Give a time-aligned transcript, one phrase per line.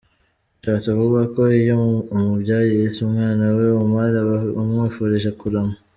[0.57, 1.77] Bishatse kuvuga ko iyo
[2.15, 5.75] umubyeyi yise umwana we Omar aba amwifurije kurama.